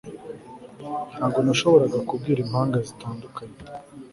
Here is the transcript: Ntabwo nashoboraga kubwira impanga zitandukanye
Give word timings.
Ntabwo 1.15 1.39
nashoboraga 1.45 1.97
kubwira 2.07 2.39
impanga 2.45 2.77
zitandukanye 2.87 3.57